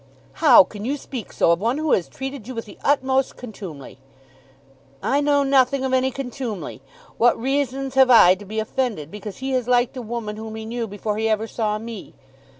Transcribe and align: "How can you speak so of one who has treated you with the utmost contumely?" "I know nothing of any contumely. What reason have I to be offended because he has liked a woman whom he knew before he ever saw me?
"How 0.41 0.63
can 0.63 0.83
you 0.83 0.97
speak 0.97 1.31
so 1.31 1.51
of 1.51 1.61
one 1.61 1.77
who 1.77 1.91
has 1.91 2.09
treated 2.09 2.47
you 2.47 2.55
with 2.55 2.65
the 2.65 2.79
utmost 2.83 3.37
contumely?" 3.37 3.99
"I 5.03 5.21
know 5.21 5.43
nothing 5.43 5.85
of 5.85 5.93
any 5.93 6.09
contumely. 6.09 6.81
What 7.19 7.39
reason 7.39 7.91
have 7.91 8.09
I 8.09 8.33
to 8.33 8.43
be 8.45 8.59
offended 8.59 9.11
because 9.11 9.37
he 9.45 9.51
has 9.51 9.67
liked 9.67 9.95
a 9.95 10.01
woman 10.01 10.37
whom 10.37 10.55
he 10.55 10.65
knew 10.65 10.87
before 10.87 11.17
he 11.17 11.29
ever 11.29 11.45
saw 11.45 11.77
me? 11.77 12.15